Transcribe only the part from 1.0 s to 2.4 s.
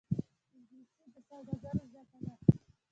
د سوداګرو ژبه ده